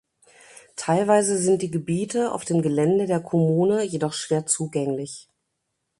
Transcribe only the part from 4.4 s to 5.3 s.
zugänglich.